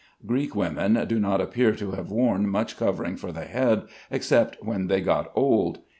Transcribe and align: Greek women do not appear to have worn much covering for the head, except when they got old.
Greek 0.25 0.55
women 0.55 1.05
do 1.07 1.19
not 1.19 1.39
appear 1.41 1.73
to 1.75 1.91
have 1.91 2.09
worn 2.09 2.49
much 2.49 2.75
covering 2.75 3.15
for 3.15 3.31
the 3.31 3.45
head, 3.45 3.83
except 4.09 4.57
when 4.63 4.87
they 4.87 4.99
got 4.99 5.31
old. 5.35 5.81